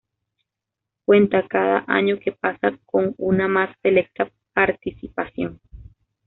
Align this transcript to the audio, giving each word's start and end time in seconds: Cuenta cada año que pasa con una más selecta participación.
Cuenta 1.05 1.47
cada 1.47 1.83
año 1.85 2.17
que 2.19 2.31
pasa 2.31 2.75
con 2.87 3.13
una 3.19 3.47
más 3.47 3.69
selecta 3.83 4.31
participación. 4.51 5.59